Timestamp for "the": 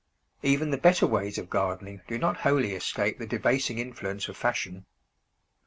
0.71-0.79, 3.19-3.27